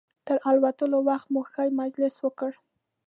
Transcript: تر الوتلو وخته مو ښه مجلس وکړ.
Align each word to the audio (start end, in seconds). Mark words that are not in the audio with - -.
تر 0.27 0.37
الوتلو 0.49 0.99
وخته 1.07 1.29
مو 1.33 1.41
ښه 1.51 1.63
مجلس 1.81 2.15
وکړ. 2.21 2.51